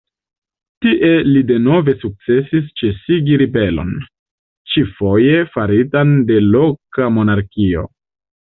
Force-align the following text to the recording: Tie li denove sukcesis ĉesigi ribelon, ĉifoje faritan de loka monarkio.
Tie 0.85 1.09
li 1.27 1.43
denove 1.51 1.93
sukcesis 2.03 2.71
ĉesigi 2.81 3.37
ribelon, 3.43 3.93
ĉifoje 4.73 5.45
faritan 5.53 6.19
de 6.33 6.43
loka 6.51 7.13
monarkio. 7.21 7.89